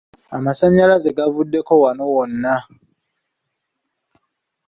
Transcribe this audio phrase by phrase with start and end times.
[0.37, 2.53] Amasannyalaze gavuddeko wano wonna.